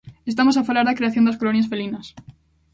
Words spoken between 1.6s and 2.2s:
felinas.